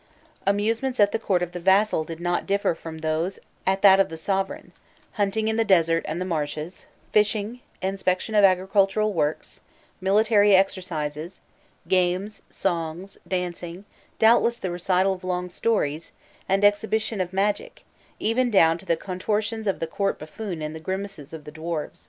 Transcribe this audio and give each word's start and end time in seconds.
Amusements 0.47 0.99
at 0.99 1.11
the 1.11 1.19
court 1.19 1.43
of 1.43 1.51
the 1.51 1.59
vassal 1.59 2.03
did 2.03 2.19
not 2.19 2.47
differ 2.47 2.73
from 2.73 2.97
those 2.97 3.37
at 3.67 3.83
that 3.83 3.99
of 3.99 4.09
the 4.09 4.17
sovereign: 4.17 4.71
hunting 5.11 5.47
in 5.47 5.57
the 5.57 5.63
desert 5.63 6.03
and 6.07 6.19
the 6.19 6.25
marshes, 6.25 6.87
fishing, 7.11 7.59
inspection 7.83 8.33
of 8.33 8.43
agricultural 8.43 9.13
works, 9.13 9.61
military 10.01 10.55
exercises, 10.55 11.39
games, 11.87 12.41
songs, 12.49 13.19
dancing, 13.27 13.85
doubtless 14.17 14.57
the 14.57 14.71
recital 14.71 15.13
of 15.13 15.23
long 15.23 15.51
stories, 15.51 16.11
and 16.49 16.63
exhibitions 16.65 17.21
of 17.21 17.31
magic, 17.31 17.83
even 18.17 18.49
down 18.49 18.79
to 18.79 18.87
the 18.87 18.97
contortions 18.97 19.67
of 19.67 19.79
the 19.79 19.85
court 19.85 20.17
buffoon 20.17 20.63
and 20.63 20.75
the 20.75 20.79
grimaces 20.79 21.31
of 21.31 21.43
the 21.43 21.51
dwarfs. 21.51 21.99